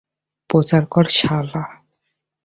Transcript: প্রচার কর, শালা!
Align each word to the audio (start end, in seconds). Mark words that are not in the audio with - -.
প্রচার 0.49 0.83
কর, 0.85 1.05
শালা! 1.09 1.63